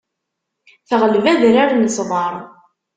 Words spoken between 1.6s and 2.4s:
n ṣṣber.